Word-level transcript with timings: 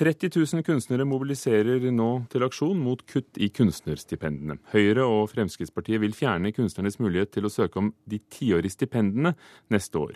30 0.00 0.30
000 0.32 0.64
kunstnere 0.64 1.04
mobiliserer 1.04 1.82
nå 1.92 2.08
til 2.32 2.44
aksjon 2.46 2.78
mot 2.80 3.02
kutt 3.04 3.36
i 3.36 3.50
kunstnerstipendene. 3.52 4.56
Høyre 4.72 5.04
og 5.04 5.26
Fremskrittspartiet 5.28 6.00
vil 6.00 6.14
fjerne 6.16 6.54
kunstnernes 6.56 6.96
mulighet 7.02 7.34
til 7.34 7.44
å 7.44 7.50
søke 7.52 7.82
om 7.82 7.90
de 8.08 8.16
tiårige 8.32 8.72
stipendene 8.78 9.34
neste 9.68 10.00
år. 10.00 10.14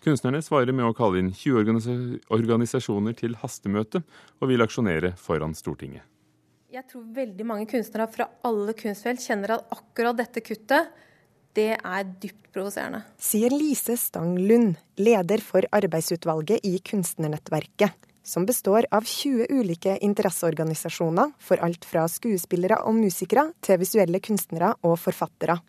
Kunstnerne 0.00 0.40
svarer 0.40 0.72
med 0.72 0.88
å 0.88 0.94
kalle 0.96 1.20
inn 1.20 1.28
20 1.36 2.32
organisasjoner 2.32 3.18
til 3.18 3.36
hastemøte, 3.42 4.00
og 4.40 4.48
vil 4.48 4.64
aksjonere 4.64 5.12
foran 5.20 5.52
Stortinget. 5.58 6.06
Jeg 6.72 6.88
tror 6.88 7.04
veldig 7.20 7.44
mange 7.48 7.68
kunstnere 7.68 8.08
fra 8.16 8.30
alle 8.48 8.72
kunstfelt 8.76 9.20
kjenner 9.20 9.58
at 9.58 9.76
akkurat 9.76 10.16
dette 10.16 10.40
kuttet 10.48 10.96
det 11.56 11.74
er 11.76 12.08
dypt 12.24 12.48
provoserende. 12.56 13.04
Sier 13.20 13.52
Lise 13.52 14.00
Stang 14.00 14.32
Lund, 14.40 14.80
leder 14.96 15.44
for 15.44 15.68
arbeidsutvalget 15.76 16.64
i 16.68 16.78
Kunstnernettverket 16.84 18.06
som 18.26 18.46
består 18.46 18.88
av 18.90 19.06
20 19.06 19.46
ulike 19.54 19.96
interesseorganisasjoner 20.02 21.32
for 21.38 21.62
alt 21.62 21.86
fra 21.86 22.08
skuespillere 22.10 22.82
og 22.82 22.98
musikere 22.98 23.52
til 23.62 23.80
visuelle 23.80 24.20
kunstnere 24.24 24.74
og 24.82 24.98
forfattere. 25.00 25.60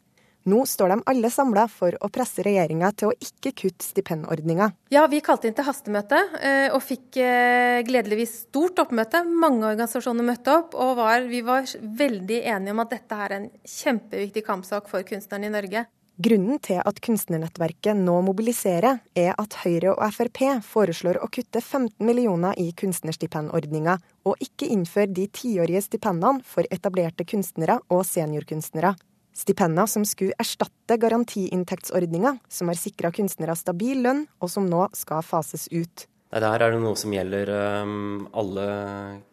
Nå 0.48 0.62
står 0.63 0.94
de 0.94 0.98
alle 1.12 1.30
samla 1.32 1.66
for 1.68 1.96
å 1.99 2.08
presse 2.13 2.44
regjeringa 2.46 2.94
til 2.96 3.09
å 3.09 3.16
ikke 3.20 3.52
kutte 3.52 3.84
stipendordninga. 3.84 4.70
Ja, 4.96 5.04
vi 5.12 5.20
kalte 5.23 5.49
inn 5.49 5.58
til 5.58 5.68
hastemøte 5.68 6.22
eh, 6.40 6.70
og 6.72 6.80
fikk 6.85 7.20
eh, 7.20 7.82
gledeligvis 7.88 8.38
stort 8.46 8.80
oppmøte. 8.85 9.26
Mange 9.27 9.68
organisasjoner 9.68 10.24
møtte 10.30 10.55
opp, 10.55 10.77
og 10.80 10.96
var, 11.02 11.27
vi 11.27 11.44
var 11.44 11.68
veldig 11.99 12.40
enige 12.54 12.77
om 12.77 12.84
at 12.85 12.96
dette 12.96 13.20
er 13.27 13.35
en 13.41 13.52
kjempeviktig 13.68 14.46
kampsak 14.48 14.88
for 14.88 15.04
kunstnerne 15.08 15.52
i 15.52 15.55
Norge. 15.58 15.84
Grunnen 16.17 16.57
til 16.66 16.80
at 16.81 16.98
Kunstnernettverket 17.05 17.94
nå 17.94 18.16
mobiliserer, 18.26 19.03
er 19.13 19.35
at 19.38 19.53
Høyre 19.62 19.91
og 19.91 19.99
Frp 20.16 20.40
foreslår 20.66 21.20
å 21.21 21.27
kutte 21.30 21.62
15 21.62 22.02
millioner 22.02 22.57
i 22.57 22.71
kunstnerstipendordninga, 22.73 23.99
og 24.26 24.41
ikke 24.41 24.66
innføre 24.73 25.12
de 25.13 25.27
tiårige 25.30 25.84
stipendene 25.85 26.41
for 26.41 26.66
etablerte 26.73 27.21
kunstnere 27.21 27.77
og 27.93 28.01
seniorkunstnere. 28.09 28.96
Stipender 29.37 29.85
som 29.85 30.07
skulle 30.09 30.34
erstatte 30.41 30.98
garantiinntektsordninga, 30.98 32.34
som 32.49 32.74
har 32.74 32.81
sikra 32.81 33.13
kunstnere 33.13 33.54
stabil 33.54 34.02
lønn, 34.02 34.26
og 34.41 34.49
som 34.49 34.65
nå 34.65 34.87
skal 34.98 35.21
fases 35.21 35.70
ut. 35.70 36.09
Nei, 36.34 36.41
der 36.41 36.57
er 36.57 36.74
det 36.74 36.81
noe 36.81 36.98
som 36.98 37.13
gjelder 37.13 37.54
um, 37.85 38.26
alle 38.34 38.68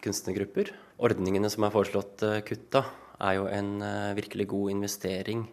kunstnergrupper. 0.04 0.76
Ordningene 1.00 1.48
som 1.48 1.64
er 1.64 1.72
foreslått 1.80 2.28
uh, 2.28 2.42
kutta, 2.44 2.84
er 3.24 3.41
jo 3.41 3.48
en 3.48 3.78
uh, 3.80 4.12
virkelig 4.20 4.52
god 4.52 4.76
investering 4.76 5.48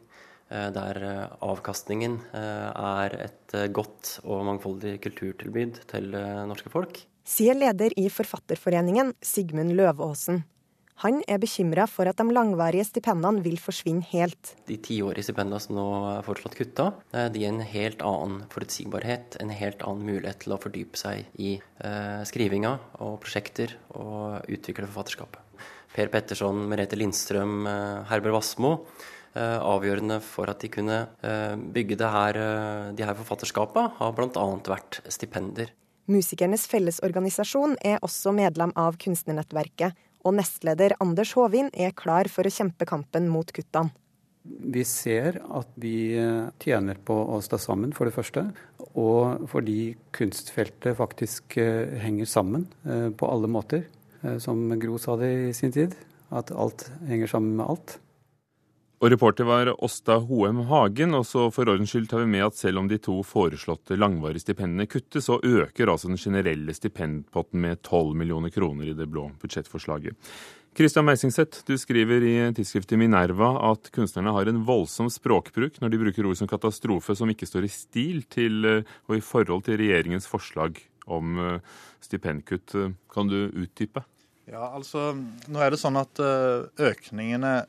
der 0.52 1.00
eh, 1.06 1.34
avkastningen 1.48 2.20
eh, 2.36 2.70
er 2.70 3.18
et 3.28 3.58
godt 3.74 4.18
og 4.26 4.46
mangfoldig 4.48 4.98
kulturtilbud 5.04 5.84
til 5.92 6.14
norske 6.50 6.72
folk. 6.74 7.04
Sier 7.28 7.56
leder 7.56 7.94
i 8.00 8.08
Forfatterforeningen, 8.12 9.14
Sigmund 9.24 9.76
Løvaasen. 9.78 10.42
Han 11.02 11.22
er 11.26 11.40
bekymra 11.42 11.88
for 11.90 12.06
at 12.10 12.20
de 12.20 12.34
langvarige 12.34 12.86
stipendene 12.86 13.42
vil 13.42 13.56
forsvinne 13.58 14.06
helt. 14.12 14.52
De 14.70 14.78
tiårige 14.78 15.26
stipendene 15.26 15.62
som 15.64 15.74
nå 15.78 15.86
er 16.12 16.26
foreslått 16.26 16.58
kutta, 16.60 16.92
de 17.34 17.42
gir 17.42 17.50
en 17.50 17.64
helt 17.66 18.04
annen 18.06 18.44
forutsigbarhet, 18.54 19.40
en 19.42 19.54
helt 19.54 19.82
annen 19.88 20.06
mulighet 20.12 20.44
til 20.44 20.54
å 20.54 20.60
fordype 20.62 21.02
seg 21.02 21.42
i 21.42 21.56
eh, 21.58 22.22
skrivinga 22.30 22.76
og 23.02 23.18
prosjekter 23.24 23.74
og 23.96 24.46
utvikle 24.46 24.86
forfatterskapet. 24.92 25.66
Per 25.92 26.12
Petterson, 26.14 26.62
Merete 26.70 27.00
Lindstrøm, 27.00 27.66
Herbert 28.08 28.38
Wassmo 28.38 28.76
Eh, 28.80 29.21
avgjørende 29.40 30.20
for 30.26 30.52
at 30.52 30.60
de 30.64 30.70
kunne 30.72 30.98
eh, 31.24 31.54
bygge 31.56 31.98
det 32.00 32.10
her, 32.12 32.40
eh, 32.40 32.90
de 32.98 33.06
her 33.08 33.16
forfatterskapene, 33.16 33.94
har 34.00 34.18
bl.a. 34.18 34.46
vært 34.68 35.00
stipender. 35.08 35.72
Musikernes 36.12 36.66
Fellesorganisasjon 36.68 37.78
er 37.88 38.02
også 38.04 38.34
medlem 38.36 38.74
av 38.76 39.00
Kunstnernettverket, 39.00 39.96
og 40.28 40.36
nestleder 40.38 40.98
Anders 41.02 41.32
Håvin 41.38 41.72
er 41.72 41.96
klar 41.98 42.28
for 42.30 42.46
å 42.46 42.54
kjempe 42.54 42.86
kampen 42.90 43.32
mot 43.32 43.48
kuttene. 43.56 43.94
Vi 44.44 44.82
ser 44.90 45.38
at 45.54 45.70
vi 45.78 46.18
tjener 46.60 46.98
på 46.98 47.14
å 47.14 47.38
stå 47.46 47.60
sammen, 47.62 47.92
for 47.94 48.10
det 48.10 48.16
første. 48.16 48.48
Og 48.98 49.46
fordi 49.52 49.94
kunstfeltet 50.18 50.98
faktisk 50.98 51.60
henger 52.02 52.26
sammen 52.26 52.66
på 52.82 53.30
alle 53.30 53.50
måter. 53.54 53.86
Som 54.42 54.66
Gro 54.82 54.98
sa 54.98 55.14
det 55.22 55.30
i 55.30 55.54
sin 55.54 55.74
tid, 55.74 55.94
at 56.34 56.50
alt 56.58 56.88
henger 57.06 57.30
sammen 57.30 57.54
med 57.60 57.70
alt. 57.70 58.00
Og 59.02 59.10
reporter 59.10 59.48
var 59.50 59.70
Åsta 59.82 60.20
Hoem 60.22 60.60
Hagen. 60.70 61.16
Og 61.18 61.26
så 61.26 61.48
for 61.54 61.70
ordens 61.72 61.90
skyld 61.90 62.06
tar 62.12 62.22
vi 62.22 62.30
med 62.36 62.46
at 62.46 62.58
selv 62.60 62.84
om 62.84 62.90
de 62.90 63.00
to 63.02 63.16
foreslåtte 63.26 63.98
langvarige 63.98 64.44
stipendene 64.44 64.86
kuttes, 64.86 65.26
så 65.26 65.40
øker 65.42 65.90
altså 65.90 66.12
den 66.12 66.22
generelle 66.22 66.76
stipendpotten 66.78 67.64
med 67.64 67.82
12 67.82 68.14
millioner 68.20 68.54
kroner 68.54 68.92
i 68.92 68.94
det 68.98 69.10
blå 69.10 69.32
budsjettforslaget. 69.42 70.14
Kristian 70.78 71.04
Meisingseth, 71.04 71.66
du 71.68 71.74
skriver 71.82 72.24
i 72.24 72.36
tidsskriftet 72.56 73.02
Minerva 73.02 73.50
at 73.72 73.90
kunstnerne 73.92 74.32
har 74.38 74.48
en 74.48 74.62
voldsom 74.70 75.10
språkbruk 75.12 75.82
når 75.82 75.92
de 75.92 76.00
bruker 76.06 76.30
ord 76.30 76.38
som 76.40 76.48
katastrofe 76.48 77.18
som 77.18 77.34
ikke 77.34 77.50
står 77.50 77.68
i 77.68 77.74
stil 77.74 78.22
til 78.32 78.70
eh, 78.70 78.96
og 79.10 79.18
i 79.18 79.26
forhold 79.26 79.66
til 79.66 79.82
regjeringens 79.82 80.30
forslag 80.30 80.78
om 81.12 81.42
eh, 81.42 81.76
stipendkutt. 82.06 82.78
Kan 83.12 83.34
du 83.34 83.50
utdype? 83.50 84.06
Ja, 84.46 84.70
altså, 84.70 85.10
nå 85.50 85.60
er 85.60 85.74
det 85.74 85.82
sånn 85.82 86.00
at 86.00 86.22
eh, 86.22 86.70
økningene 86.94 87.64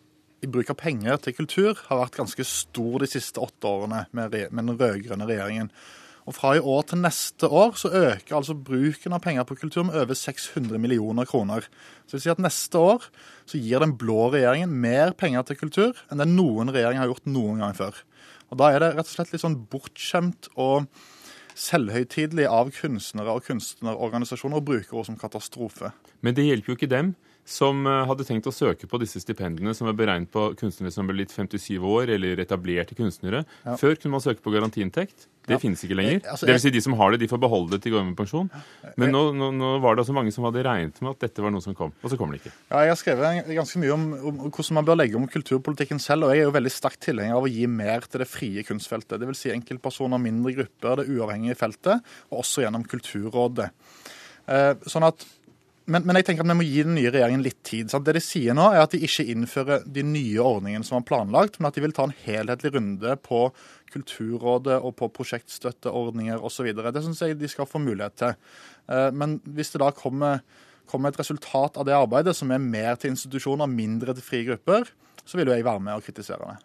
bruk 0.51 0.71
av 0.73 0.79
penger 0.81 1.19
til 1.23 1.37
kultur 1.37 1.79
har 1.89 2.01
vært 2.01 2.19
ganske 2.19 2.47
stor 2.47 3.03
de 3.03 3.09
siste 3.11 3.43
åtte 3.43 3.69
årene 3.69 4.07
med, 4.11 4.35
med 4.51 4.65
den 4.65 4.79
rød-grønne 4.79 5.29
regjeringen. 5.29 5.71
Og 6.23 6.37
Fra 6.37 6.53
i 6.55 6.63
år 6.63 6.85
til 6.87 7.01
neste 7.03 7.49
år 7.51 7.75
så 7.79 7.91
øker 7.91 8.37
altså 8.39 8.55
bruken 8.55 9.15
av 9.15 9.23
penger 9.25 9.47
på 9.47 9.57
kultur 9.59 9.83
med 9.89 9.99
over 9.99 10.15
600 10.15 10.79
millioner 10.79 11.27
kroner. 11.27 11.67
Så 12.07 12.15
det 12.15 12.19
vil 12.21 12.25
si 12.27 12.35
at 12.35 12.43
Neste 12.43 12.79
år 12.79 13.09
så 13.47 13.59
gir 13.59 13.83
den 13.83 13.97
blå 13.99 14.29
regjeringen 14.31 14.71
mer 14.71 15.17
penger 15.19 15.43
til 15.49 15.59
kultur 15.65 15.99
enn 16.11 16.23
det 16.23 16.29
noen 16.31 16.71
regjering 16.71 17.03
har 17.03 17.11
gjort 17.11 17.27
noen 17.27 17.65
gang 17.65 17.75
før. 17.75 17.99
Og 18.53 18.61
Da 18.61 18.71
er 18.71 18.85
det 18.85 18.93
rett 18.95 19.09
og 19.09 19.15
slett 19.17 19.33
litt 19.33 19.43
sånn 19.43 19.59
bortskjemt 19.73 20.53
og 20.55 20.87
selvhøytidelig 21.59 22.47
av 22.49 22.71
kunstnere 22.77 23.35
og 23.35 23.45
kunstnerorganisasjoner 23.49 24.61
å 24.61 24.65
bruke 24.65 24.95
ord 24.97 25.09
som 25.09 25.19
katastrofe. 25.19 25.91
Men 26.23 26.37
det 26.37 26.47
hjelper 26.47 26.73
jo 26.73 26.79
ikke 26.79 26.93
dem 26.93 27.15
som 27.49 27.83
eh, 27.87 28.05
hadde 28.07 28.25
tenkt 28.27 28.47
å 28.47 28.55
søke 28.55 28.87
på 28.87 29.01
disse 29.03 29.21
stipendene, 29.23 29.75
som 29.75 29.89
er 29.91 29.97
beregnet 29.99 30.31
på 30.33 30.53
kunstnere 30.59 30.95
som 30.95 31.09
ble 31.09 31.23
litt 31.23 31.35
57 31.35 31.75
år, 31.79 32.13
eller 32.15 32.41
etablerte 32.43 32.97
kunstnere. 32.99 33.43
Ja. 33.67 33.77
Før 33.81 33.99
kunne 33.99 34.17
man 34.17 34.25
søke 34.25 34.45
på 34.45 34.53
garantiinntekt. 34.55 35.27
Det 35.43 35.57
ja. 35.57 35.59
finnes 35.59 35.81
ikke 35.83 35.97
lenger. 35.99 36.21
Eh, 36.21 36.31
altså, 36.31 36.47
det 36.47 36.55
vil 36.55 36.63
si 36.63 36.71
De 36.71 36.83
som 36.85 36.95
har 37.01 37.11
det, 37.11 37.19
de 37.25 37.29
får 37.33 37.41
beholde 37.43 37.75
det 37.75 37.83
til 37.83 37.97
går 37.97 38.05
med 38.07 38.15
pensjon. 38.19 38.47
Men 39.01 39.11
nå, 39.11 39.25
nå, 39.35 39.49
nå, 39.59 39.73
var 39.83 39.97
det 39.97 40.05
altså 40.05 40.15
mange 40.15 40.31
som 40.35 40.47
hadde 40.47 40.63
regnet 40.63 41.03
med 41.03 41.17
at 41.17 41.27
dette 41.27 41.43
var 41.43 41.51
noe 41.55 41.65
som 41.65 41.75
kom, 41.75 41.91
og 41.99 42.13
så 42.13 42.19
kommer 42.21 42.37
det 42.37 42.45
ikke. 42.45 42.55
Ja, 42.71 42.85
Jeg 42.87 42.95
har 42.95 43.01
skrevet 43.01 43.51
ganske 43.59 43.83
mye 43.83 43.97
om, 43.97 44.07
om, 44.21 44.41
hvordan 44.47 44.79
man 44.79 44.87
bør 44.87 45.01
legge 45.01 45.19
om 45.19 45.27
kulturpolitikken 45.35 46.03
selv, 46.03 46.29
og 46.29 46.37
jeg 46.37 46.45
er 46.45 46.47
jo 46.47 46.55
veldig 46.55 46.75
sterkt 46.77 47.03
tilhenger 47.09 47.41
av 47.41 47.49
å 47.49 47.51
gi 47.51 47.67
mer 47.67 48.07
til 48.07 48.23
det 48.23 48.31
frie 48.31 48.63
kunstfeltet. 48.69 49.19
Dvs. 49.19 49.43
Si 49.43 49.55
enkeltpersoner, 49.57 50.23
mindre 50.23 50.55
grupper, 50.61 51.03
det 51.03 51.11
uavhengige 51.11 51.59
feltet, 51.59 52.15
og 52.31 52.45
også 52.45 52.63
gjennom 52.63 52.87
Kulturrådet. 52.87 53.73
Eh, 54.51 54.73
sånn 54.91 55.07
at 55.07 55.27
men, 55.91 56.05
men, 56.07 56.17
jeg 56.19 56.29
tenker 56.29 56.45
at 56.45 56.51
vi 56.53 56.57
må 56.59 56.65
gi 56.67 56.83
den 56.87 56.95
nye 56.95 57.11
regjeringen 57.11 57.43
litt 57.43 57.59
tid. 57.67 57.91
Sant? 57.91 58.07
Det 58.07 58.15
De 58.17 58.23
sier 58.23 58.55
nå 58.55 58.69
er 58.71 58.85
at 58.85 58.95
de 58.95 59.01
ikke 59.03 59.27
innfører 59.33 59.87
de 59.87 60.05
nye 60.07 60.43
ordningene 60.43 60.87
som 60.87 61.01
var 61.01 61.07
planlagt, 61.09 61.59
men 61.59 61.71
at 61.71 61.79
de 61.79 61.85
vil 61.85 61.95
ta 61.97 62.07
en 62.07 62.17
helhetlig 62.25 62.75
runde 62.77 63.17
på 63.25 63.45
Kulturrådet 63.93 64.79
og 64.81 64.95
på 64.97 65.11
prosjektstøtteordninger 65.19 66.41
osv. 66.41 66.71
Det 66.73 67.05
syns 67.05 67.21
jeg 67.25 67.37
de 67.41 67.51
skal 67.51 67.69
få 67.69 67.83
mulighet 67.83 68.17
til. 68.23 68.37
Eh, 68.89 69.11
men 69.13 69.37
hvis 69.45 69.75
det 69.75 69.83
da 69.83 69.91
kommer, 69.97 70.41
kommer, 70.89 71.13
et 71.13 71.21
resultat 71.21 71.77
av 71.77 71.89
det 71.89 71.99
arbeidet 71.99 72.37
som 72.39 72.55
er 72.55 72.63
mer 72.63 72.97
til 72.97 73.13
institusjoner, 73.13 73.69
mindre 73.69 74.15
til 74.17 74.25
frie 74.25 74.47
grupper, 74.49 74.89
så 75.27 75.39
vil 75.39 75.51
jo 75.51 75.57
jeg 75.59 75.67
være 75.67 75.85
med 75.85 75.99
og 75.99 76.07
kritisere 76.07 76.55
det. 76.55 76.59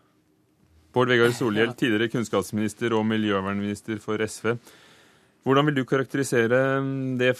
Bård 0.95 1.11
Vegar 1.11 1.33
Solhjell, 1.35 1.75
tidligere 1.77 2.13
kunnskapsminister 2.13 2.95
og 2.95 3.03
miljøvernminister 3.05 3.99
for 4.01 4.23
SV. 4.23 4.55
Hvordan 5.45 5.67
vil 5.67 5.77
du 5.77 5.85
karakterisere 5.87 6.61
det 7.19 7.35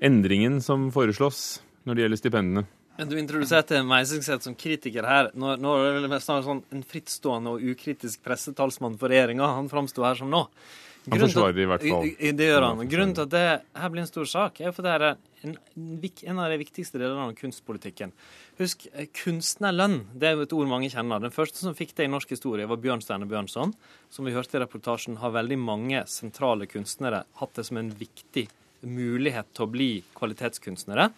endringen 0.00 0.60
som 0.64 0.90
foreslås 0.94 1.60
når 1.84 1.94
det 1.94 2.04
gjelder 2.04 2.22
stipendene? 2.22 2.64
Du 2.94 3.16
introduserte 3.18 3.80
meg 3.82 4.06
som 4.06 4.54
kritiker 4.54 5.06
her. 5.08 5.32
Nå, 5.34 5.56
nå 5.58 5.74
er 5.82 6.04
det 6.06 6.20
snart 6.22 6.46
sånn 6.46 6.62
en 6.70 6.84
frittstående 6.86 7.56
og 7.56 7.64
ukritisk 7.74 8.22
pressetalsmann 8.22 9.00
for 9.00 9.10
regjeringa 9.10 9.48
han 9.56 9.70
framsto 9.70 10.06
her 10.06 10.18
som 10.20 10.30
nå. 10.30 10.44
Han 11.10 11.20
forsvarer 11.20 11.58
i 11.60 11.66
hvert 11.68 11.82
fall. 11.84 12.06
Det 12.38 12.46
gjør 12.48 12.64
han. 12.64 12.82
Grunnen 12.88 13.12
til 13.16 13.26
at 13.26 13.32
det 13.34 13.44
her 13.76 13.90
blir 13.92 14.04
en 14.04 14.08
stor 14.08 14.28
sak, 14.30 14.62
er 14.62 14.72
for 14.72 14.86
det 14.86 14.94
er 14.94 15.04
en, 15.44 15.56
en 15.74 16.40
av 16.40 16.54
de 16.54 16.60
viktigste 16.62 17.00
delene 17.00 17.26
av 17.26 17.34
kunstpolitikken. 17.36 18.14
Husk, 18.62 18.86
eh, 18.94 19.10
kunstnerlønn 19.12 19.98
det 20.14 20.30
er 20.30 20.38
jo 20.38 20.46
et 20.46 20.56
ord 20.56 20.70
mange 20.70 20.88
kjenner. 20.94 21.20
Den 21.20 21.34
første 21.34 21.60
som 21.60 21.76
fikk 21.76 21.92
det 21.98 22.06
i 22.06 22.12
norsk 22.12 22.32
historie, 22.32 22.68
var 22.70 22.80
Bjørnstjerne 22.80 23.28
Bjørnson. 23.28 23.74
Som 24.14 24.30
vi 24.30 24.36
hørte 24.36 24.56
i 24.56 24.62
reportasjen, 24.62 25.18
har 25.20 25.34
veldig 25.34 25.58
mange 25.60 26.06
sentrale 26.08 26.70
kunstnere 26.70 27.26
hatt 27.42 27.58
det 27.58 27.66
som 27.68 27.82
en 27.82 27.92
viktig 27.98 28.46
mulighet 28.86 29.50
til 29.54 29.66
å 29.66 29.72
bli 29.72 29.88
kvalitetskunstnere. 30.16 31.08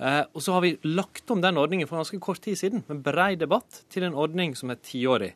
Eh, 0.00 0.22
og 0.32 0.44
så 0.44 0.54
har 0.56 0.64
vi 0.64 0.76
lagt 0.86 1.30
om 1.30 1.42
den 1.44 1.58
ordningen 1.60 1.88
for 1.88 2.00
ganske 2.00 2.20
kort 2.22 2.40
tid 2.44 2.58
siden, 2.58 2.84
med 2.88 3.02
brei 3.04 3.34
debatt, 3.40 3.82
til 3.92 4.06
en 4.06 4.16
ordning 4.16 4.54
som 4.56 4.72
er 4.72 4.80
tiårig. 4.84 5.34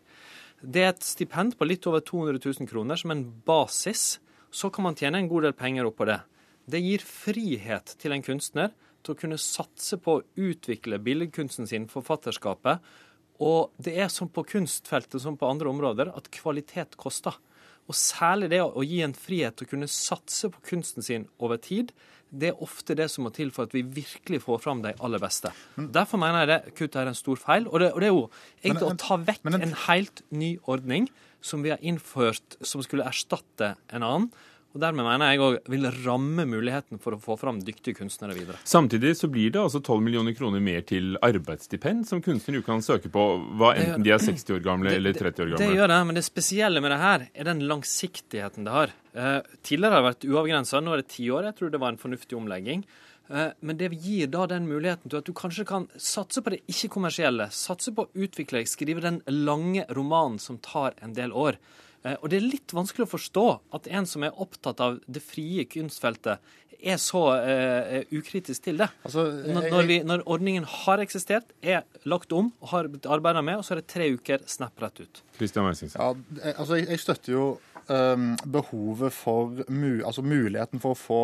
Det 0.65 0.85
er 0.85 0.94
et 0.94 1.05
stipend 1.05 1.59
på 1.59 1.67
litt 1.69 1.85
over 1.91 2.00
200 2.00 2.41
000 2.41 2.71
kroner 2.71 2.97
som 2.97 3.12
en 3.12 3.26
basis. 3.44 4.19
Så 4.55 4.71
kan 4.73 4.87
man 4.87 4.97
tjene 4.97 5.21
en 5.21 5.29
god 5.29 5.49
del 5.49 5.56
penger 5.59 5.91
oppå 5.91 6.06
det. 6.09 6.23
Det 6.65 6.81
gir 6.81 7.05
frihet 7.05 7.97
til 8.00 8.15
en 8.15 8.25
kunstner 8.25 8.73
til 9.05 9.12
å 9.12 9.19
kunne 9.21 9.41
satse 9.41 9.99
på 10.00 10.17
å 10.17 10.23
utvikle 10.41 11.03
billedkunsten 11.05 11.69
sin, 11.69 11.88
forfatterskapet. 11.91 12.81
Og 13.44 13.75
det 13.82 13.99
er 14.00 14.09
som 14.12 14.31
på 14.32 14.47
kunstfeltet 14.55 15.21
som 15.21 15.37
på 15.37 15.49
andre 15.50 15.69
områder, 15.69 16.12
at 16.17 16.31
kvalitet 16.32 16.97
koster. 16.97 17.37
Og 17.88 17.94
særlig 17.98 18.50
det 18.50 18.62
å 18.64 18.82
gi 18.86 19.02
en 19.04 19.12
frihet 19.14 19.56
til 19.56 19.66
å 19.66 19.70
kunne 19.75 19.88
satse 19.92 20.48
på 20.52 20.62
kunsten 20.70 21.04
sin 21.04 21.26
over 21.38 21.56
tid, 21.60 21.92
det 22.34 22.48
er 22.50 22.62
ofte 22.64 22.96
det 22.98 23.06
som 23.12 23.25
må 23.26 23.31
til 23.34 23.50
for 23.54 23.69
at 23.69 23.75
vi 23.76 23.82
virkelig 23.82 24.40
får 24.42 24.62
fram 24.64 24.81
de 24.82 24.94
aller 25.04 25.20
beste. 25.22 25.52
Derfor 25.76 26.19
mener 26.19 26.40
jeg 26.42 26.48
det 26.50 26.75
kuttet 26.75 26.96
er 27.02 27.10
en 27.12 27.14
stor 27.19 27.36
feil. 27.38 27.69
Og 27.69 27.78
det, 27.78 27.92
og 27.92 28.00
det 28.00 28.08
er 28.08 28.14
jo 28.14 28.25
egentlig 28.64 28.88
Men- 28.88 28.96
å 28.96 28.98
ta 28.98 29.16
vekk 29.16 29.44
men 29.44 29.54
en- 29.54 29.62
en 29.69 29.76
helt 29.86 30.22
ny 30.32 30.58
ordning 30.66 31.08
som 31.40 31.62
vi 31.62 31.69
har 31.70 31.78
innført 31.78 32.56
som 32.62 32.82
skulle 32.82 33.04
erstatte 33.06 33.76
en 33.90 34.02
annen. 34.02 34.32
Og 34.75 34.82
dermed 34.82 35.06
mener 35.06 35.31
jeg 35.31 35.43
òg 35.47 35.69
vil 35.71 35.87
ramme 36.03 36.44
muligheten 36.50 36.99
for 37.03 37.15
å 37.15 37.21
få 37.23 37.37
fram 37.38 37.61
dyktige 37.62 38.00
kunstnere 38.00 38.35
videre. 38.35 38.59
Samtidig 38.67 39.12
så 39.15 39.29
blir 39.31 39.53
det 39.55 39.61
altså 39.62 39.79
12 39.79 40.03
millioner 40.03 40.35
kroner 40.35 40.62
mer 40.65 40.82
til 40.88 41.15
arbeidsstipend 41.23 42.09
som 42.09 42.23
kunstnere 42.25 42.65
kan 42.67 42.82
søke 42.82 43.12
på, 43.15 43.26
hva 43.55 43.71
enten 43.79 44.03
de 44.03 44.11
er 44.11 44.19
60 44.19 44.56
år 44.56 44.65
gamle 44.65 44.91
eller 44.97 45.15
30 45.15 45.44
år 45.44 45.53
gamle. 45.55 45.62
Det 45.62 45.79
gjør 45.79 45.93
det, 45.94 46.00
men 46.11 46.19
det 46.19 46.25
spesielle 46.26 46.82
med 46.82 46.91
det 46.91 46.99
her 47.05 47.26
er 47.31 47.49
den 47.53 47.62
langsiktigheten 47.71 48.67
det 48.67 48.75
har. 48.75 48.97
Eh, 49.15 49.41
tidligere 49.62 49.94
har 49.94 50.03
det 50.03 50.11
vært 50.11 50.29
uavgrensa, 50.32 50.82
nå 50.82 50.97
er 50.97 51.05
det 51.05 51.12
ti 51.15 51.29
år. 51.31 51.47
Jeg 51.53 51.59
tror 51.61 51.71
det 51.71 51.82
var 51.85 51.94
en 51.94 52.03
fornuftig 52.03 52.41
omlegging. 52.41 52.82
Eh, 53.31 53.55
men 53.61 53.79
det 53.79 53.93
gir 54.03 54.26
da 54.32 54.49
den 54.50 54.67
muligheten 54.67 55.06
til 55.06 55.23
at 55.23 55.31
du 55.31 55.32
kanskje 55.38 55.69
kan 55.71 55.87
satse 55.94 56.43
på 56.43 56.50
det 56.50 56.65
ikke-kommersielle. 56.67 57.47
Satse 57.55 57.94
på 57.94 58.09
å 58.09 58.26
utvikle 58.26 58.67
skrive 58.69 59.06
den 59.06 59.23
lange 59.31 59.87
romanen 59.94 60.43
som 60.43 60.59
tar 60.59 60.99
en 60.99 61.15
del 61.15 61.31
år. 61.31 61.62
Eh, 62.04 62.16
og 62.20 62.28
det 62.30 62.36
er 62.40 62.46
litt 62.50 62.74
vanskelig 62.76 63.06
å 63.06 63.12
forstå 63.14 63.46
at 63.78 63.88
en 63.88 64.06
som 64.06 64.22
er 64.26 64.36
opptatt 64.44 64.80
av 64.84 65.00
det 65.08 65.22
frie 65.24 65.64
kunstfeltet, 65.64 66.38
er 66.84 66.98
så 67.00 67.20
eh, 67.40 68.02
ukritisk 68.12 68.66
til 68.66 68.76
det. 68.82 68.90
Altså, 69.08 69.22
Når, 69.46 69.62
jeg- 69.62 69.72
når, 69.72 69.86
vi, 69.88 69.96
når 70.04 70.24
ordningen 70.28 70.64
har 70.68 71.00
eksistert, 71.00 71.54
er 71.64 71.84
lagt 72.04 72.32
om 72.36 72.50
og 72.60 72.68
har 72.74 72.88
blitt 72.92 73.06
arbeida 73.08 73.40
med, 73.42 73.56
og 73.56 73.64
så 73.64 73.72
er 73.72 73.80
det 73.80 73.86
tre 73.88 74.10
uker 74.12 74.44
snap 74.46 74.76
rett 74.84 75.00
ut. 75.00 75.22
Christian 75.38 75.64
Meisingsen. 75.64 75.96
Ja, 75.96 76.52
altså 76.58 76.76
jeg, 76.76 76.90
jeg 76.92 77.00
støtter 77.00 77.32
jo 77.32 77.46
behovet 77.86 79.12
for 79.12 79.58
altså 79.69 80.22
muligheten 80.25 80.81
for 80.81 80.94
å 80.94 80.98
få 80.98 81.19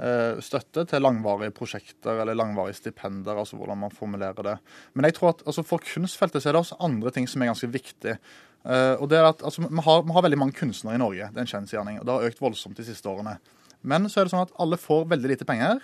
eh, 0.00 0.40
støtte 0.42 0.82
til 0.90 1.04
langvarige 1.04 1.54
prosjekter 1.54 2.22
eller 2.22 2.38
langvarige 2.38 2.80
stipender, 2.80 3.38
altså 3.38 3.58
hvordan 3.60 3.78
man 3.84 3.94
formulerer 3.94 4.48
det. 4.48 4.56
Men 4.94 5.06
jeg 5.06 5.18
tror 5.18 5.34
at 5.34 5.44
altså 5.46 5.62
for 5.66 5.84
kunstfeltet 5.86 6.42
så 6.42 6.50
er 6.50 6.56
det 6.56 6.64
også 6.64 6.80
andre 6.82 7.12
ting 7.14 7.28
som 7.30 7.42
er 7.42 7.52
ganske 7.52 7.70
viktig. 7.70 8.16
Eh, 8.62 8.94
og 8.98 9.08
det 9.10 9.18
er 9.18 9.28
at 9.30 9.42
altså, 9.42 9.64
vi, 9.66 9.82
har, 9.86 10.04
vi 10.06 10.14
har 10.16 10.26
veldig 10.26 10.38
mange 10.38 10.58
kunstnere 10.58 10.98
i 10.98 11.02
Norge, 11.02 11.30
det 11.32 11.40
er 11.40 11.46
en 11.46 11.52
kjensgjerning. 11.54 12.00
Og 12.00 12.06
det 12.06 12.14
har 12.16 12.30
økt 12.30 12.42
voldsomt 12.42 12.78
de 12.78 12.86
siste 12.86 13.10
årene. 13.10 13.38
Men 13.82 14.06
så 14.10 14.20
er 14.20 14.28
det 14.28 14.34
sånn 14.34 14.46
at 14.46 14.54
alle 14.62 14.78
får 14.78 15.08
veldig 15.10 15.34
lite 15.34 15.48
penger. 15.48 15.82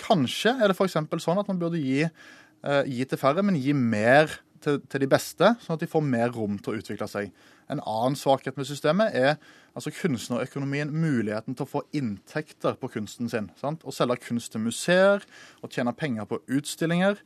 Kanskje 0.00 0.54
er 0.56 0.70
det 0.70 0.76
f.eks. 0.76 0.98
sånn 1.24 1.40
at 1.40 1.48
man 1.48 1.60
burde 1.60 1.80
gi, 1.80 2.04
eh, 2.06 2.82
gi 2.88 3.08
til 3.08 3.20
færre, 3.20 3.44
men 3.44 3.58
gi 3.60 3.76
mer 3.76 4.32
til, 4.66 4.80
til 4.90 5.02
de 5.04 5.08
beste, 5.10 5.52
sånn 5.62 5.78
at 5.78 5.84
de 5.84 5.88
får 5.90 6.04
mer 6.04 6.34
rom 6.34 6.58
til 6.58 6.74
å 6.74 6.80
utvikle 6.82 7.08
seg. 7.10 7.30
En 7.72 7.80
annen 7.82 8.18
svakhet 8.18 8.58
med 8.58 8.68
systemet 8.68 9.14
er 9.16 9.34
altså 9.76 9.92
kunstnerøkonomien, 9.94 10.92
muligheten 10.94 11.56
til 11.56 11.66
å 11.66 11.70
få 11.70 11.82
inntekter 11.96 12.78
på 12.80 12.90
kunsten 12.94 13.30
sin. 13.32 13.50
Sant? 13.60 13.84
Å 13.86 13.94
selge 13.94 14.20
kunst 14.28 14.54
til 14.54 14.62
museer, 14.64 15.26
å 15.62 15.70
tjene 15.70 15.94
penger 15.96 16.28
på 16.30 16.38
utstillinger 16.58 17.18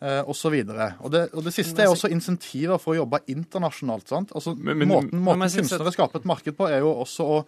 eh, 0.00 0.22
osv. 0.30 0.54
Og, 0.70 1.10
det, 1.12 1.24
og 1.34 1.44
det 1.44 1.54
siste 1.56 1.84
er 1.84 1.92
også 1.92 2.10
insentiver 2.14 2.80
for 2.82 2.94
å 2.94 3.00
jobbe 3.02 3.20
internasjonalt. 3.34 4.08
Sant? 4.08 4.34
Altså, 4.38 4.54
Men- 4.56 4.78
men- 4.78 4.88
måten 4.88 5.20
måten 5.20 5.44
men 5.44 5.54
kunstnere 5.58 5.92
skaper 5.94 6.22
et 6.22 6.30
marked 6.30 6.56
på, 6.56 6.70
er 6.70 6.80
jo 6.86 6.94
også 6.94 7.26
å 7.26 7.38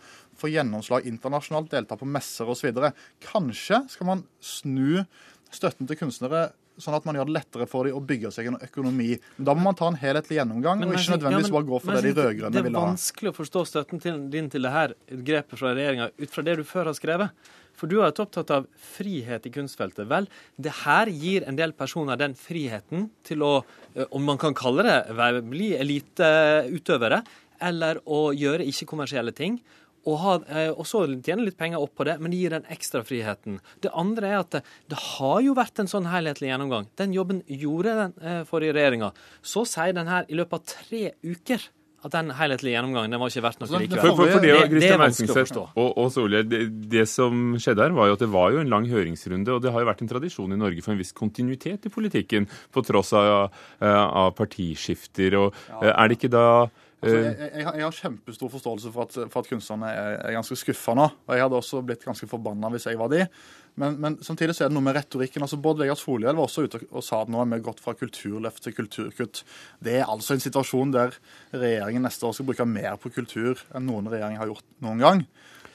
få 0.41 0.53
gjennomslag 0.53 1.07
internasjonalt, 1.09 1.71
delta 1.71 1.97
på 1.97 2.09
messer 2.09 2.51
osv. 2.51 2.75
Kanskje 3.21 3.85
skal 3.95 4.07
man 4.07 4.25
snu 4.41 5.05
støtten 5.51 5.87
til 5.87 5.97
kunstnere 5.97 6.51
sånn 6.81 6.97
at 6.97 7.07
man 7.09 7.15
gjør 7.19 7.29
det 7.31 7.37
lettere 7.37 7.67
for 7.71 7.85
dem 7.89 7.97
å 7.99 8.03
bygge 8.05 8.33
seg 8.35 8.51
en 8.51 8.59
økonomi. 8.59 9.19
Men 9.39 9.45
Da 9.51 9.55
må 9.55 9.63
man 9.69 9.79
ta 9.79 9.89
en 9.89 9.99
helhetlig 10.01 10.39
gjennomgang, 10.41 10.81
Men 10.81 10.89
og 10.89 10.95
ikke 10.99 11.15
nødvendigvis 11.17 11.49
ja, 11.49 11.53
men- 11.53 11.57
bare 11.59 11.71
gå 11.71 11.81
for 11.81 11.93
men 11.93 12.03
det 12.03 12.15
de 12.15 12.23
rød-grønne 12.23 12.53
Det 12.53 12.67
er 12.67 12.77
vanskelig 12.81 13.31
å 13.33 13.37
forstå 13.37 13.65
støtten 13.71 14.01
til, 14.03 14.21
din 14.31 14.51
til 14.51 14.63
det 14.63 14.73
her 14.73 14.95
grepet 15.11 15.59
fra 15.59 15.75
regjeringa 15.75 16.11
ut 16.19 16.31
fra 16.31 16.43
det 16.43 16.57
du 16.57 16.65
før 16.65 16.85
har 16.91 16.95
skrevet. 16.95 17.31
For 17.81 17.87
du 17.89 18.01
har 18.01 18.11
vært 18.11 18.21
opptatt 18.27 18.51
av 18.53 18.67
frihet 18.77 19.47
i 19.47 19.51
kunstfeltet. 19.51 20.07
Vel, 20.07 20.27
det 20.61 20.73
her 20.85 21.07
gir 21.07 21.47
en 21.49 21.57
del 21.57 21.73
personer 21.73 22.19
den 22.21 22.35
friheten 22.35 23.09
til 23.25 23.39
å, 23.39 23.65
eh, 23.97 24.05
om 24.13 24.23
man 24.25 24.37
kan 24.37 24.53
kalle 24.53 24.83
det, 24.83 25.43
bli 25.49 25.71
eliteutøvere, 25.79 27.23
eller 27.61 28.01
å 28.07 28.33
gjøre 28.37 28.67
ikke-kommersielle 28.67 29.35
ting. 29.35 29.61
Og, 30.09 30.15
ha, 30.23 30.35
eh, 30.49 30.71
og 30.73 30.87
så 30.89 31.03
tjene 31.21 31.45
litt 31.45 31.59
penger 31.61 31.79
opp 31.83 31.93
på 31.99 32.05
det, 32.09 32.15
men 32.21 32.31
det 32.33 32.39
gir 32.41 32.51
den 32.55 32.65
ekstra 32.73 33.03
friheten. 33.05 33.59
Det 33.85 33.91
andre 33.93 34.31
er 34.33 34.39
at 34.41 34.51
det, 34.51 34.63
det 34.89 34.97
har 35.19 35.41
jo 35.45 35.53
vært 35.59 35.79
en 35.83 35.91
sånn 35.93 36.07
helhetlig 36.09 36.49
gjennomgang. 36.49 36.87
Den 36.97 37.13
jobben 37.13 37.43
gjorde 37.47 37.93
den 37.99 38.15
eh, 38.25 38.41
forrige 38.49 38.73
regjeringa. 38.79 39.13
Så 39.45 39.67
sier 39.69 39.93
den 39.93 40.09
her 40.09 40.25
i 40.29 40.35
løpet 40.41 40.57
av 40.57 40.65
tre 40.65 41.13
uker 41.23 41.69
at 42.01 42.15
den 42.15 42.31
helhetlige 42.33 42.73
gjennomgangen 42.79 43.13
den 43.13 43.21
var 43.21 43.29
ikke 43.29 43.43
verdt 43.45 43.59
noe 43.61 43.69
likevel. 43.83 44.01
For, 44.01 44.17
for, 44.17 44.31
for 44.33 44.41
det, 44.41 44.53
Det- 44.71 44.81
det 44.81 44.89
er 44.89 44.97
vanskelig 45.03 45.35
å 45.35 45.37
forstå. 45.37 45.65
og, 45.77 45.91
og 46.01 46.07
Solje, 46.15 46.41
det, 46.49 46.61
det 46.97 47.03
som 47.13 47.43
skjedde 47.61 47.85
her, 47.85 47.93
var 47.93 48.09
jo 48.09 48.15
at 48.17 48.23
det 48.25 48.31
var 48.33 48.55
jo 48.57 48.63
en 48.65 48.71
lang 48.73 48.87
høringsrunde, 48.89 49.53
og 49.53 49.61
det 49.61 49.71
har 49.75 49.85
jo 49.85 49.89
vært 49.91 50.01
en 50.01 50.09
tradisjon 50.09 50.57
i 50.57 50.57
Norge 50.57 50.81
for 50.81 50.95
en 50.97 50.99
viss 51.03 51.13
kontinuitet 51.13 51.85
i 51.85 51.93
politikken, 51.93 52.49
på 52.73 52.81
tross 52.89 53.13
av, 53.13 53.53
eh, 53.85 54.01
av 54.25 54.33
partiskifter. 54.33 55.37
og 55.43 55.53
ja. 55.83 55.93
Er 55.93 56.09
det 56.09 56.17
ikke 56.23 56.33
da 56.33 56.47
Altså, 57.01 57.17
eh, 57.17 57.25
jeg, 57.31 57.51
jeg, 57.57 57.65
har- 57.65 57.77
jeg 57.81 57.85
har 57.87 57.97
kjempestor 57.97 58.51
forståelse 58.53 58.91
for 58.93 59.07
at, 59.07 59.15
for 59.33 59.41
at 59.41 59.49
kunstnerne 59.49 59.89
er, 59.89 60.19
er 60.29 60.35
ganske 60.37 60.57
skuffa 60.61 60.93
nå. 60.99 61.07
Og 61.27 61.33
jeg 61.37 61.43
hadde 61.47 61.57
også 61.63 61.81
blitt 61.89 62.05
ganske 62.05 62.29
forbanna 62.29 62.69
hvis 62.75 62.85
jeg 62.91 62.99
var 63.01 63.09
de. 63.09 63.23
Men, 63.81 63.95
men 64.03 64.17
samtidig 64.27 64.53
så 64.59 64.65
er 64.67 64.69
det 64.69 64.75
noe 64.77 64.85
med 64.85 64.97
retorikken. 64.99 65.41
altså 65.47 65.57
Bård 65.63 65.79
Vegar 65.81 65.97
Solhjell 65.97 66.37
var 66.37 66.45
også 66.49 66.67
ute 66.67 66.81
og 66.91 67.05
sa 67.07 67.23
at 67.23 67.31
nå 67.33 67.41
er 67.41 67.49
vi 67.55 67.61
gått 67.65 67.81
fra 67.81 67.95
kulturløft 67.97 68.61
til 68.67 68.75
kulturkutt. 68.77 69.45
Det 69.81 69.95
er 70.03 70.11
altså 70.11 70.35
en 70.37 70.43
situasjon 70.45 70.93
der 70.93 71.15
regjeringen 71.55 72.05
neste 72.05 72.27
år 72.29 72.37
skal 72.37 72.51
bruke 72.51 72.67
mer 72.69 72.99
på 73.01 73.13
kultur 73.15 73.63
enn 73.73 73.87
noen 73.89 74.11
regjering 74.13 74.37
har 74.43 74.51
gjort 74.53 74.67
noen 74.85 75.01
gang. 75.01 75.25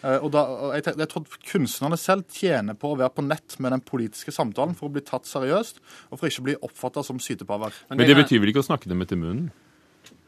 Eh, 0.05 0.19
Og 0.21 0.29
da, 0.35 0.43
og 0.45 0.75
jeg, 0.77 0.91
jeg 0.99 1.09
tror 1.09 1.25
at 1.25 1.37
Kunstnerne 1.49 1.97
selv 1.97 2.27
tjener 2.29 2.77
på 2.77 2.93
å 2.93 2.99
være 2.99 3.15
på 3.17 3.25
nett 3.25 3.57
med 3.63 3.73
den 3.73 3.81
politiske 3.81 4.29
samtalen 4.35 4.75
for 4.77 4.91
å 4.91 4.93
bli 4.93 5.01
tatt 5.01 5.25
seriøst, 5.25 5.81
og 6.11 6.19
for 6.19 6.29
ikke 6.29 6.43
å 6.43 6.49
bli 6.51 6.59
oppfatta 6.67 7.01
som 7.07 7.17
sytepaver. 7.17 7.73
Men 7.89 8.05
det 8.05 8.19
betyr 8.21 8.43
vel 8.43 8.51
ikke 8.53 8.61
å 8.61 8.69
snakke 8.69 8.91
dem 8.91 9.01
etter 9.01 9.17
munnen? 9.17 9.49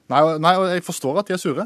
Nei, 0.07 0.21
nei, 0.39 0.53
jeg 0.77 0.83
forstår 0.87 1.19
at 1.19 1.27
de 1.27 1.35
er 1.35 1.41
sure. 1.41 1.65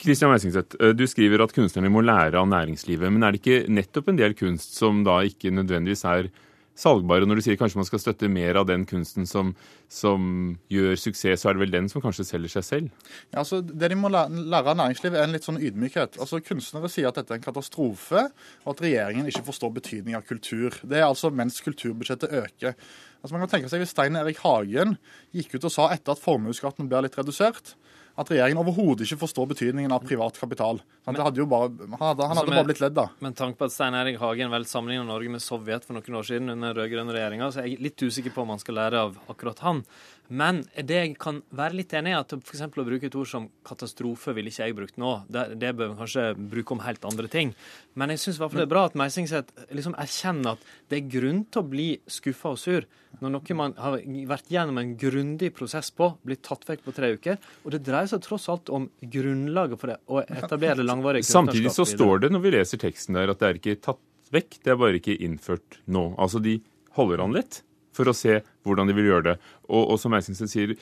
Kristian 0.00 0.30
uh, 0.30 0.32
ja. 0.32 0.32
Meisingseth, 0.32 0.78
eh, 0.80 0.94
du 0.96 1.04
skriver 1.10 1.44
at 1.44 1.52
kunstnerne 1.52 1.90
må 1.92 2.00
lære 2.04 2.40
av 2.40 2.48
næringslivet. 2.48 3.12
Men 3.12 3.26
er 3.26 3.34
det 3.34 3.42
ikke 3.42 3.72
nettopp 3.76 4.08
en 4.12 4.20
del 4.20 4.36
kunst 4.38 4.78
som 4.78 5.02
da 5.04 5.18
ikke 5.28 5.52
nødvendigvis 5.52 6.06
er 6.08 6.30
salgbare? 6.76 7.26
Når 7.28 7.40
du 7.40 7.44
sier 7.46 7.58
kanskje 7.58 7.80
man 7.80 7.88
skal 7.88 8.02
støtte 8.02 8.30
mer 8.32 8.58
av 8.60 8.68
den 8.68 8.84
kunsten 8.88 9.26
som, 9.28 9.54
som 9.92 10.56
gjør 10.72 10.94
suksess, 11.00 11.42
så 11.42 11.50
er 11.50 11.56
det 11.56 11.64
vel 11.64 11.74
den 11.74 11.90
som 11.92 12.04
kanskje 12.04 12.26
selger 12.28 12.56
seg 12.56 12.66
selv? 12.68 13.10
Ja, 13.32 13.40
altså, 13.42 13.62
det 13.64 13.90
de 13.92 13.98
må 13.98 14.10
lære, 14.12 14.62
av 14.62 14.76
næringslivet, 14.78 15.18
er 15.18 15.26
en 15.28 15.36
litt 15.36 15.48
sånn 15.48 15.60
ydmykhet. 15.62 16.20
Altså, 16.22 16.42
Kunstnere 16.44 16.90
sier 16.92 17.10
at 17.10 17.18
dette 17.20 17.34
er 17.34 17.40
en 17.40 17.46
katastrofe, 17.48 18.28
og 18.64 18.72
at 18.74 18.84
regjeringen 18.84 19.28
ikke 19.30 19.46
forstår 19.48 19.74
betydning 19.80 20.18
av 20.18 20.26
kultur. 20.28 20.76
Det 20.84 21.00
er 21.00 21.08
altså 21.08 21.32
mens 21.34 21.58
kulturbudsjettet 21.64 22.36
øker. 22.42 22.76
Altså, 23.22 23.32
man 23.34 23.46
kan 23.46 23.56
tenke 23.56 23.72
seg 23.72 23.82
Hvis 23.82 23.94
Stein 23.96 24.18
Erik 24.18 24.38
Hagen 24.44 24.98
gikk 25.34 25.56
ut 25.56 25.66
og 25.66 25.72
sa 25.74 25.90
etter 25.94 26.14
at 26.14 26.22
formuesskatten 26.22 26.90
blir 26.90 27.06
litt 27.06 27.16
redusert, 27.18 27.74
at 28.16 28.30
regjeringen 28.32 28.60
overhodet 28.62 29.04
ikke 29.04 29.18
forstår 29.20 29.48
betydningen 29.50 29.92
av 29.92 30.04
privat 30.08 30.38
kapital. 30.40 30.78
Det 31.04 31.20
hadde 31.20 31.36
jo 31.42 31.46
bare, 31.46 31.68
han 31.68 31.98
hadde, 32.00 32.22
han 32.26 32.36
hadde 32.36 32.46
Som 32.46 32.52
er- 32.52 32.56
bare 32.62 32.68
blitt 32.70 32.80
ledd, 32.80 32.94
da. 32.96 33.08
Men 33.20 33.34
tanken 33.36 33.58
på 33.58 33.64
at 33.68 33.72
Stein 33.72 33.94
Erik 33.94 34.18
Hagen 34.18 34.50
vel 34.50 34.64
sammenligna 34.64 35.04
Norge 35.06 35.28
med 35.30 35.40
Sovjet 35.44 35.84
for 35.84 35.92
noen 35.98 36.16
år 36.20 36.24
siden 36.24 36.48
under 36.50 36.72
den 36.72 36.80
rød-grønne 36.80 37.12
regjeringa, 37.12 37.52
så 37.52 37.60
er 37.62 37.68
jeg 37.68 37.80
litt 37.84 37.96
usikker 38.00 38.32
på 38.32 38.42
om 38.42 38.48
man 38.48 38.58
skal 38.58 38.74
lære 38.80 38.94
av 39.04 39.18
akkurat 39.28 39.58
han. 39.60 39.84
Men 40.28 40.62
det 40.74 40.98
jeg 40.98 41.14
kan 41.22 41.40
være 41.54 41.78
litt 41.78 41.94
enig 41.96 42.12
i, 42.12 42.18
at 42.18 42.34
f.eks. 42.36 42.64
å 42.66 42.86
bruke 42.86 43.08
et 43.08 43.18
ord 43.18 43.28
som 43.30 43.48
katastrofe 43.66 44.34
ville 44.36 44.50
ikke 44.50 44.66
jeg 44.66 44.76
brukt 44.76 45.00
nå. 45.00 45.12
Det, 45.30 45.46
det 45.60 45.72
bør 45.78 45.92
vi 45.92 45.98
kanskje 46.00 46.26
bruke 46.36 46.74
om 46.74 46.82
helt 46.86 47.06
andre 47.08 47.30
ting. 47.32 47.52
Men 47.94 48.12
jeg 48.14 48.24
syns 48.24 48.40
det 48.42 48.64
er 48.64 48.70
bra 48.70 48.86
at 48.88 48.96
Meisingset 48.98 49.52
liksom 49.74 49.96
erkjenner 50.00 50.56
at 50.56 50.70
det 50.90 51.00
er 51.00 51.10
grunn 51.16 51.44
til 51.50 51.62
å 51.62 51.68
bli 51.70 51.88
skuffa 52.10 52.54
og 52.56 52.60
sur 52.60 52.88
når 53.20 53.32
noe 53.32 53.56
man 53.56 53.72
har 53.80 53.94
vært 54.28 54.50
gjennom 54.52 54.80
en 54.80 54.90
grundig 55.00 55.48
prosess 55.56 55.88
på, 55.94 56.10
blir 56.26 56.36
tatt 56.44 56.66
vekk 56.68 56.82
på 56.84 56.92
tre 56.96 57.14
uker. 57.16 57.38
Og 57.64 57.72
det 57.72 57.80
dreier 57.86 58.10
seg 58.10 58.20
tross 58.26 58.48
alt 58.52 58.68
om 58.74 58.90
grunnlaget 59.00 59.80
for 59.80 59.92
det, 59.92 59.96
å 60.12 60.20
etablere 60.26 60.84
langvarig 60.84 61.24
Samtidig 61.26 61.72
så 61.72 61.86
står 61.88 62.26
det 62.26 62.32
når 62.34 62.44
vi 62.44 62.52
leser 62.58 62.82
teksten 62.82 63.16
der 63.16 63.32
at 63.32 63.40
det 63.40 63.48
er 63.48 63.60
ikke 63.62 63.78
tatt 63.88 64.02
vekk, 64.34 64.58
det 64.66 64.74
er 64.74 64.80
bare 64.80 65.00
ikke 65.00 65.16
innført 65.22 65.80
nå. 65.86 66.10
Altså 66.20 66.42
de 66.44 66.58
holder 66.98 67.24
an 67.24 67.36
litt 67.36 67.62
for 67.96 68.12
å 68.12 68.16
se 68.16 68.38
hvordan 68.66 68.88
de 68.90 68.96
vil 68.98 69.08
gjøre 69.10 69.30
det. 69.32 69.36
Og, 69.70 69.82
og 69.94 70.00
som 70.02 70.14
Eisenstein 70.18 70.52
sier, 70.52 70.76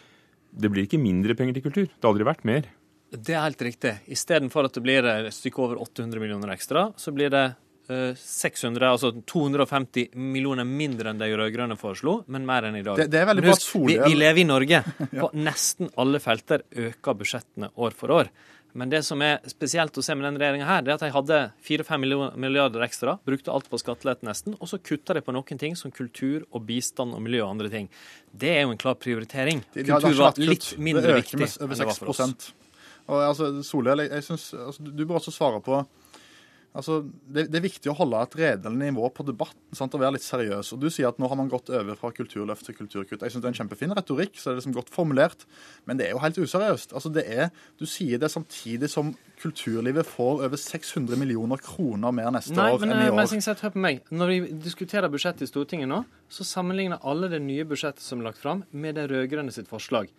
det 0.55 0.71
blir 0.71 0.87
ikke 0.89 1.01
mindre 1.03 1.35
penger 1.39 1.57
til 1.61 1.65
kultur. 1.71 1.87
Det 1.91 2.03
har 2.05 2.13
aldri 2.13 2.27
vært 2.29 2.45
mer. 2.47 2.67
Det 3.15 3.35
er 3.37 3.45
helt 3.47 3.63
riktig. 3.63 3.97
Istedenfor 4.11 4.67
at 4.69 4.75
det 4.75 4.83
blir 4.83 5.07
et 5.07 5.35
stykke 5.35 5.63
over 5.63 5.79
800 5.85 6.19
millioner 6.23 6.51
ekstra, 6.55 6.89
så 6.99 7.13
blir 7.15 7.31
det 7.31 7.43
eh, 7.91 8.15
600, 8.19 8.89
altså 8.91 9.13
250 9.31 10.15
millioner 10.19 10.67
mindre 10.67 11.13
enn 11.13 11.21
de 11.21 11.29
rød-grønne 11.39 11.77
foreslo, 11.79 12.17
men 12.33 12.47
mer 12.49 12.67
enn 12.71 12.79
i 12.81 12.83
dag. 12.87 12.99
Det- 12.99 13.11
det 13.13 13.21
er 13.23 13.29
veldig 13.31 13.45
husk, 13.53 13.77
vi, 13.87 13.99
vi 14.03 14.17
lever 14.19 14.43
i 14.43 14.49
Norge. 14.49 14.81
På 15.21 15.31
nesten 15.37 15.91
alle 16.01 16.19
felter 16.25 16.65
øker 16.89 17.19
budsjettene 17.23 17.71
år 17.77 17.95
for 17.99 18.15
år. 18.19 18.33
Men 18.75 18.91
det 18.91 19.05
som 19.07 19.21
er 19.23 19.39
spesielt 19.47 19.95
å 19.95 20.03
se 20.03 20.17
med 20.19 20.27
denne 20.27 20.41
regjeringa 20.43 20.67
her, 20.67 20.83
det 20.83 20.91
er 20.91 20.97
at 20.97 21.05
de 21.05 21.11
hadde 21.15 21.37
4-5 21.63 22.07
milliarder 22.43 22.83
ekstra, 22.83 23.17
brukte 23.27 23.53
alt 23.55 23.69
på 23.71 23.79
skattelette 23.79 24.27
nesten, 24.27 24.57
og 24.59 24.71
så 24.71 24.81
kutta 24.83 25.15
de 25.15 25.23
på 25.23 25.35
noen 25.35 25.61
ting 25.61 25.77
som 25.79 25.95
kultur 25.95 26.43
og 26.51 26.65
bistand 26.67 27.15
og 27.15 27.23
miljø 27.23 27.45
og 27.45 27.53
andre 27.53 27.71
ting. 27.71 27.87
Det 28.35 28.51
er 28.57 28.65
jo 28.65 28.75
en 28.75 28.81
klar 28.81 28.99
prioritering. 28.99 29.63
Kultur 29.77 30.19
var 30.19 30.43
litt 30.43 30.73
mindre 30.83 31.21
viktig 31.21 31.39
enn 31.39 31.71
det 31.71 31.87
var 31.87 31.95
for 31.95 32.11
oss. 32.17 32.51
Og 33.05 33.21
altså, 33.21 33.53
Solhjell, 33.63 34.07
jeg, 34.07 34.11
jeg 34.17 34.27
synes, 34.31 34.49
altså, 34.67 34.91
du 34.91 35.05
bør 35.05 35.21
også 35.21 35.35
svare 35.35 35.63
på 35.63 35.83
Altså, 36.75 37.05
det, 37.07 37.45
det, 37.53 37.59
er 37.61 37.63
viktig 37.69 37.91
å 37.93 37.95
holde 37.95 38.19
et 38.25 38.33
redelig 38.41 38.89
nivå 38.91 39.07
på 39.15 39.23
debatten 39.29 39.79
sant, 39.79 39.95
og 39.95 40.01
være 40.03 40.17
litt 40.17 40.25
seriøs. 40.27 40.73
Og 40.75 40.81
Du 40.83 40.89
sier 40.91 41.07
at 41.07 41.21
nå 41.23 41.29
har 41.31 41.39
man 41.39 41.51
gått 41.53 41.71
over 41.71 41.95
fra 42.01 42.11
kulturløft 42.11 42.67
til 42.67 42.75
kulturkutt. 42.75 43.23
Jeg 43.23 43.31
synes 43.31 43.45
Det 43.45 43.47
er 43.47 43.53
en 43.53 43.61
kjempefin 43.61 43.95
retorikk, 43.95 44.35
så 44.35 44.49
det 44.49 44.57
er 44.57 44.59
liksom 44.59 44.75
godt 44.75 44.91
formulert, 44.91 45.47
men 45.87 46.01
det 46.01 46.09
er 46.09 46.17
jo 46.17 46.23
helt 46.25 46.41
useriøst. 46.43 46.97
Altså, 46.99 47.13
det 47.15 47.25
er, 47.31 47.53
Du 47.79 47.87
sier 47.87 48.19
det 48.19 48.33
samtidig 48.35 48.91
som 48.91 49.15
kulturlivet 49.39 50.07
får 50.07 50.43
over 50.49 50.59
600 50.59 51.19
millioner 51.21 51.63
kroner 51.63 52.11
mer 52.15 52.35
neste 52.35 52.57
Nei, 52.59 52.73
år 52.75 52.83
men, 52.83 52.91
enn 52.91 53.05
i 53.05 53.07
eh, 53.07 53.15
år. 53.15 53.23
Men, 53.23 53.47
hør 53.63 53.75
på 53.77 53.87
meg. 53.87 54.03
Når 54.11 54.33
vi 54.33 54.39
diskuterer 54.67 55.13
budsjettet 55.13 55.47
i 55.47 55.51
Stortinget 55.51 55.91
nå, 55.91 56.03
så 56.27 56.47
sammenligner 56.49 57.03
alle 57.07 57.31
det 57.31 57.43
nye 57.45 57.67
budsjettet 57.69 58.03
som 58.03 58.19
er 58.19 58.33
lagt 58.33 58.43
fram, 58.43 58.67
med 58.75 58.99
det 58.99 59.07
rød-grønne 59.15 59.55
sitt 59.55 59.71
forslag. 59.71 60.11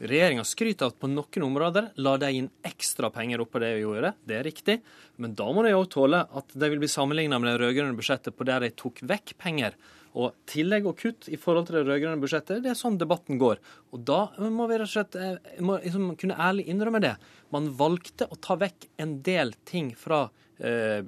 Regjeringa 0.00 0.46
skryter 0.48 0.86
av 0.86 0.94
at 0.94 1.00
på 1.02 1.08
noen 1.12 1.44
områder 1.44 1.90
la 2.00 2.14
de 2.16 2.30
inn 2.32 2.46
ekstra 2.64 3.10
penger 3.12 3.42
oppå 3.44 3.60
det 3.60 3.74
vi 3.76 3.82
gjorde. 3.82 4.14
Det 4.24 4.38
er 4.38 4.46
riktig. 4.46 4.78
Men 5.20 5.34
da 5.36 5.48
må 5.52 5.60
de 5.66 5.74
òg 5.76 5.90
tåle 5.92 6.22
at 6.24 6.54
de 6.56 6.70
vil 6.72 6.80
bli 6.80 6.88
sammenligna 6.88 7.36
med 7.36 7.50
det 7.50 7.58
rød-grønne 7.60 7.98
budsjettet 7.98 8.36
på 8.36 8.46
der 8.48 8.64
de 8.64 8.70
tok 8.80 9.02
vekk 9.04 9.34
penger. 9.42 9.76
Og 10.16 10.32
tillegg 10.48 10.88
og 10.88 10.96
kutt 11.02 11.28
i 11.28 11.36
forhold 11.38 11.68
til 11.68 11.76
det 11.76 11.84
rød-grønne 11.84 12.22
budsjettet, 12.22 12.62
det 12.64 12.72
er 12.72 12.78
sånn 12.80 12.96
debatten 12.98 13.36
går. 13.42 13.60
Og 13.92 14.00
da 14.08 14.22
må 14.48 14.70
vi 14.70 14.80
rett 14.80 14.88
og 14.88 14.94
slett 14.94 15.20
eh, 15.20 15.60
må 15.60 15.76
liksom 15.84 16.14
kunne 16.22 16.40
ærlig 16.48 16.64
innrømme 16.72 17.02
det. 17.04 17.12
Man 17.52 17.68
valgte 17.76 18.24
å 18.24 18.40
ta 18.40 18.56
vekk 18.56 18.88
en 19.04 19.18
del 19.26 19.52
ting 19.68 19.92
fra 20.00 20.30
eh, 20.56 21.04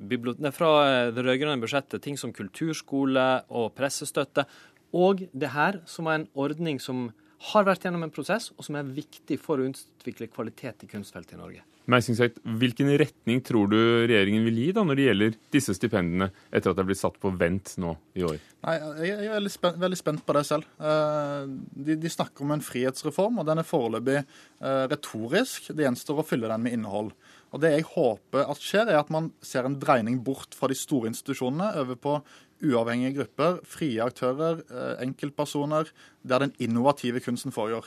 fra 0.52 0.70
eh, 0.84 1.08
det 1.16 1.24
rød-grønne 1.24 1.64
budsjettet, 1.64 2.04
ting 2.04 2.20
som 2.20 2.36
kulturskole 2.36 3.26
og 3.48 3.72
pressestøtte. 3.72 4.44
Og 4.92 5.24
det 5.32 5.56
her, 5.56 5.80
som 5.88 6.12
er 6.12 6.20
en 6.20 6.30
ordning 6.36 6.76
som 6.76 7.08
har 7.50 7.66
vært 7.66 7.86
gjennom 7.86 8.06
en 8.06 8.14
prosess, 8.14 8.50
og 8.56 8.66
som 8.66 8.78
er 8.78 8.94
viktig 8.94 9.38
for 9.42 9.58
å 9.58 9.66
utvikle 9.66 10.30
kvalitet 10.30 10.84
i 10.86 10.90
kunstfeltet 10.90 11.36
i 11.36 11.40
Norge. 11.40 11.64
Meisingseth, 11.90 12.38
hvilken 12.60 12.92
retning 13.00 13.40
tror 13.42 13.66
du 13.72 13.78
regjeringen 14.06 14.44
vil 14.46 14.60
gi 14.60 14.68
da 14.76 14.84
når 14.86 14.98
det 14.98 15.06
gjelder 15.08 15.38
disse 15.54 15.74
stipendene, 15.74 16.28
etter 16.54 16.70
at 16.70 16.78
det 16.78 16.84
er 16.84 16.88
blitt 16.92 17.00
satt 17.00 17.18
på 17.22 17.32
vent 17.34 17.72
nå 17.82 17.96
i 18.14 18.22
år? 18.26 18.38
Nei, 18.62 18.76
Jeg 19.08 19.16
er 19.26 19.34
veldig 19.34 19.50
spent, 19.50 19.80
veldig 19.82 19.98
spent 19.98 20.22
på 20.26 20.36
det 20.36 20.44
selv. 20.46 20.68
Eh, 20.78 21.50
de, 21.88 21.96
de, 21.98 22.12
snakker 22.12 22.46
om 22.46 22.54
en 22.54 22.62
frihetsreform, 22.62 23.42
og 23.42 23.48
den 23.50 23.62
er 23.62 23.66
foreløpig 23.66 24.20
eh, 24.20 24.84
retorisk. 24.92 25.72
Det 25.74 25.88
gjenstår 25.88 26.22
å 26.22 26.26
fylle 26.26 26.52
den 26.52 26.62
med 26.62 26.78
innhold. 26.78 27.10
Og 27.52 27.60
Det 27.60 27.72
jeg 27.74 27.84
håper 27.84 28.48
at 28.48 28.62
skjer, 28.64 28.88
er 28.88 28.98
at 29.02 29.10
man 29.12 29.30
ser 29.44 29.66
en 29.68 29.78
dreining 29.80 30.22
bort 30.24 30.56
fra 30.56 30.70
de 30.72 30.76
store 30.78 31.10
institusjonene 31.12 31.74
over 31.82 31.98
på 32.00 32.14
uavhengige 32.62 33.16
grupper, 33.18 33.58
frie 33.66 34.00
aktører, 34.00 34.62
eh, 34.70 35.02
enkeltpersoner, 35.04 35.90
der 36.22 36.38
den 36.38 36.54
innovative 36.58 37.20
kunsten 37.20 37.52
foregår. 37.52 37.84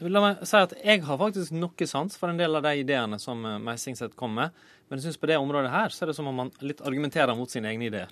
La 0.00 0.20
meg 0.20 0.46
si 0.48 0.56
at 0.56 0.72
Jeg 0.82 1.02
har 1.04 1.18
faktisk 1.18 1.52
noe 1.52 1.86
sans 1.86 2.16
for 2.16 2.30
en 2.30 2.38
del 2.38 2.56
av 2.56 2.62
de 2.62 2.72
ideene 2.80 3.18
som 3.20 3.44
eh, 3.44 3.58
Meisingseth 3.58 4.16
kom 4.16 4.32
med, 4.34 4.50
men 4.88 4.96
jeg 4.96 5.10
synes 5.10 5.20
på 5.20 5.28
det 5.28 5.36
området 5.36 5.70
her 5.70 5.92
så 5.92 6.04
er 6.04 6.06
det 6.06 6.16
som 6.16 6.26
om 6.26 6.34
man 6.34 6.52
litt 6.60 6.80
argumenterer 6.80 7.36
mot 7.36 7.50
sine 7.50 7.68
egne 7.68 7.90
ideer. 7.90 8.08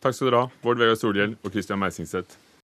Takk 0.00 0.14
skal 0.14 0.30
dere 0.30 0.46
ha, 0.46 0.50
Bård 0.62 0.80
Vegar 0.80 0.96
Solhjell 0.96 1.36
og 1.42 1.52
Christian 1.52 1.82
Meisingseth. 1.82 2.45